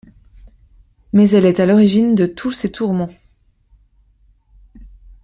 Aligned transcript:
Mais 1.13 1.29
elle 1.29 1.45
est 1.45 1.59
à 1.59 1.67
l'origine 1.67 2.15
de 2.15 2.25
tous 2.25 2.49
ses 2.51 2.71
tourments. 2.71 3.11